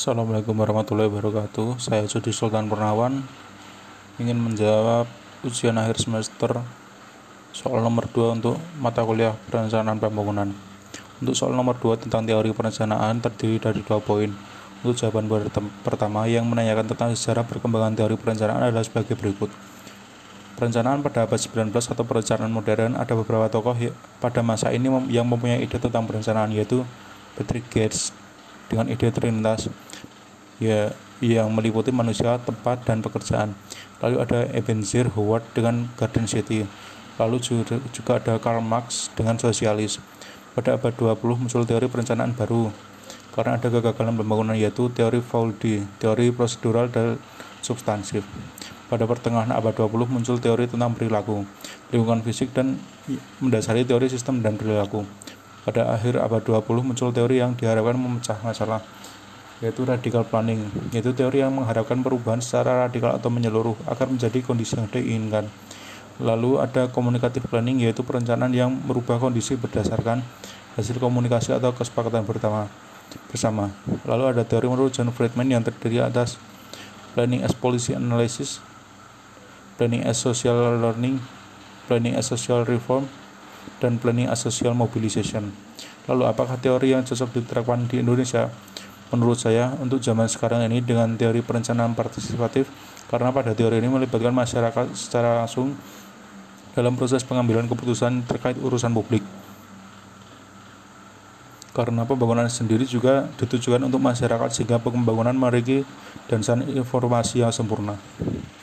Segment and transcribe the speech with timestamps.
[0.00, 1.76] Assalamualaikum warahmatullahi wabarakatuh.
[1.76, 3.20] Saya Jody Sultan Purnawan
[4.16, 5.04] ingin menjawab
[5.44, 6.56] ujian akhir semester
[7.52, 10.56] soal nomor 2 untuk mata kuliah perencanaan pembangunan.
[11.20, 14.32] Untuk soal nomor 2 tentang teori perencanaan terdiri dari dua poin.
[14.80, 15.28] Untuk jawaban
[15.84, 19.52] pertama yang menanyakan tentang sejarah perkembangan teori perencanaan adalah sebagai berikut.
[20.56, 25.28] Perencanaan pada abad 19 atau perencanaan modern ada beberapa tokoh ya, pada masa ini yang
[25.28, 26.88] mempunyai ide tentang perencanaan yaitu
[27.36, 28.16] Patrick Gates
[28.70, 29.68] dengan ide Trinitas
[30.62, 33.56] ya yang meliputi manusia, tempat, dan pekerjaan.
[34.00, 36.64] Lalu ada Ebenezer Howard dengan Garden City.
[37.20, 37.40] Lalu
[37.92, 40.00] juga ada Karl Marx dengan sosialis.
[40.56, 42.72] Pada abad 20 muncul teori perencanaan baru
[43.30, 47.20] karena ada kegagalan pembangunan yaitu teori Foucault, teori prosedural dan
[47.62, 48.26] substansif.
[48.90, 51.46] Pada pertengahan abad 20 muncul teori tentang perilaku,
[51.94, 52.74] lingkungan fisik dan
[53.38, 55.06] mendasari teori sistem dan perilaku.
[55.62, 58.82] Pada akhir abad 20 muncul teori yang diharapkan memecah masalah
[59.60, 64.76] yaitu radical planning, yaitu teori yang mengharapkan perubahan secara radikal atau menyeluruh agar menjadi kondisi
[64.76, 65.52] yang diinginkan.
[66.20, 70.24] Lalu ada communicative planning, yaitu perencanaan yang merubah kondisi berdasarkan
[70.76, 72.68] hasil komunikasi atau kesepakatan bersama.
[73.26, 73.74] bersama.
[74.06, 76.38] Lalu ada teori menurut John Friedman yang terdiri atas
[77.10, 78.62] planning as policy analysis,
[79.74, 81.18] planning as social learning,
[81.90, 83.10] planning as social reform,
[83.82, 85.50] dan planning as social mobilization.
[86.06, 88.46] Lalu apakah teori yang cocok diterapkan di Indonesia?
[89.10, 92.70] Menurut saya untuk zaman sekarang ini dengan teori perencanaan partisipatif
[93.10, 95.74] karena pada teori ini melibatkan masyarakat secara langsung
[96.74, 99.26] dalam proses pengambilan keputusan terkait urusan publik.
[101.70, 105.86] Karena pembangunan sendiri juga ditujukan untuk masyarakat sehingga pembangunan memiliki
[106.30, 107.98] dan informasi yang sempurna.